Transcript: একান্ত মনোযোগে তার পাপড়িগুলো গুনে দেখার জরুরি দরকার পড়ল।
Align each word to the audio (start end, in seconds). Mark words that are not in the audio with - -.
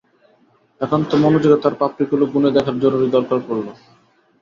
একান্ত 0.81 1.09
মনোযোগে 1.23 1.57
তার 1.63 1.73
পাপড়িগুলো 1.81 2.23
গুনে 2.33 2.49
দেখার 2.55 2.75
জরুরি 2.83 3.07
দরকার 3.15 3.39
পড়ল। 3.47 3.67